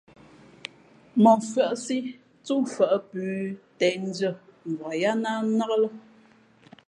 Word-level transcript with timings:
Mά 1.23 1.31
mfʉ́άʼsí 1.39 1.97
túmfα̌ʼ 2.45 2.97
plǔ 3.09 3.23
těʼndʉ́ά 3.79 4.31
mvak 4.69 4.93
yáá 5.01 5.17
ná 5.23 5.31
nnák 5.47 5.71
lά. 5.83 5.89